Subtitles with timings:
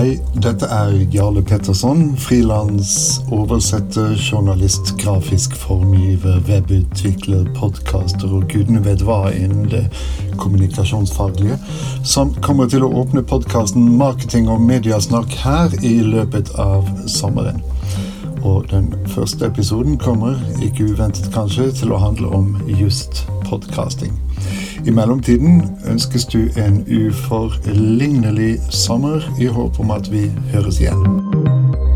[0.00, 9.68] Dette er Jarle Petterson, frilansoversetter, journalist, grafisk formgiver, webutvikler, podkaster og gudene vet hva innen
[9.68, 9.82] det
[10.40, 11.58] kommunikasjonsfaglige,
[12.00, 17.60] som kommer til å åpne podkasten Marketing og mediasnakk her i løpet av sommeren.
[18.40, 24.16] Og den første episoden kommer, ikke uventet kanskje, til å handle om just podkasting.
[24.86, 31.89] I mellomtiden ønskes du en uforlignelig sommer i håp om at vi høres igjen.